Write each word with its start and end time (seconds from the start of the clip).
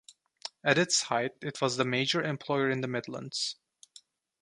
At 0.63 0.79
its 0.79 0.99
height 1.03 1.33
it 1.43 1.61
was 1.61 1.77
the 1.77 1.85
major 1.85 2.23
employer 2.23 2.71
in 2.71 2.81
the 2.81 2.87
Midlands. 2.87 3.57